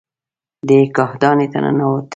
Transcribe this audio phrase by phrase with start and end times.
[0.67, 2.05] دی کاهدانې ته ننوت.